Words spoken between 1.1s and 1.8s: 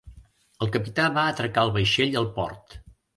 va atracar el